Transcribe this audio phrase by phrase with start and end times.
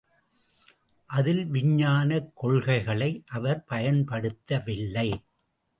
[1.09, 5.09] அதில் விஞ்ஞானக் கொள்கைகளை அவர் பயன்படுத்தவில்லை.